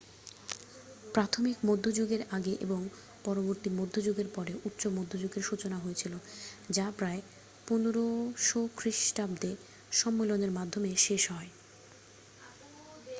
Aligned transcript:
প্রাথমিক 1.13 1.57
মধ্যযুগের 1.65 2.21
আগে 2.31 2.53
এবং 2.61 2.79
পরবর্তী 3.23 3.69
মধ্যযুগের 3.79 4.27
পরে 4.35 4.53
উচ্চ 4.65 4.81
মধ্যযুগের 4.97 5.43
সূচনা 5.43 5.77
হয়েছিল 5.77 6.13
যা 6.69 6.85
প্রায় 6.97 7.21
1500 7.67 8.59
খ্রিষ্টাব্দে 8.77 9.51
সম্মেলনের 9.91 10.51
মাধ্যমে 10.51 10.89
শেষ 10.97 11.23
হয় 11.31 11.49